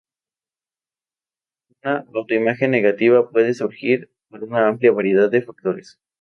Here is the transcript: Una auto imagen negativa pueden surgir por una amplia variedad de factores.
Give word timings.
Una 1.83 2.05
auto 2.15 2.33
imagen 2.33 2.71
negativa 2.71 3.29
pueden 3.29 3.53
surgir 3.53 4.11
por 4.31 4.43
una 4.43 4.67
amplia 4.67 4.91
variedad 4.91 5.29
de 5.29 5.43
factores. 5.43 5.99